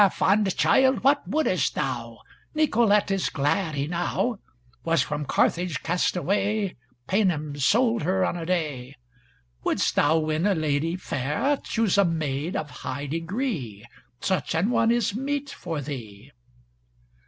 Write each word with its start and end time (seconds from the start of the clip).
fond 0.09 0.57
child, 0.57 1.03
what 1.03 1.21
wouldest 1.27 1.75
thou? 1.75 2.17
Nicolete 2.55 3.11
is 3.11 3.29
glad 3.29 3.75
enow! 3.75 4.39
Was 4.83 5.03
from 5.03 5.25
Carthage 5.25 5.83
cast 5.83 6.17
away, 6.17 6.75
Paynims 7.05 7.63
sold 7.63 8.01
her 8.01 8.25
on 8.25 8.35
a 8.35 8.43
day! 8.43 8.95
Wouldst 9.63 9.93
thou 9.93 10.17
win 10.17 10.47
a 10.47 10.55
lady 10.55 10.95
fair 10.95 11.55
Choose 11.57 11.99
a 11.99 12.03
maid 12.05 12.55
of 12.55 12.71
high 12.81 13.05
degree 13.05 13.85
Such 14.19 14.55
an 14.55 14.71
one 14.71 14.89
is 14.89 15.15
meet 15.15 15.51
for 15.51 15.81
thee." 15.81 16.31